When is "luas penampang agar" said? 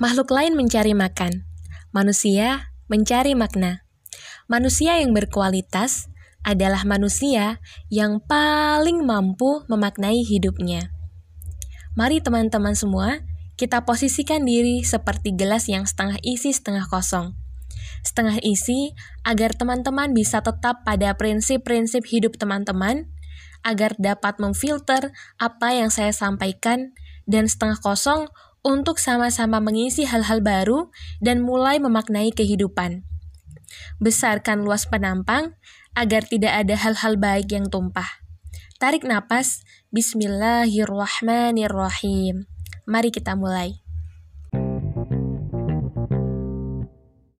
34.64-36.24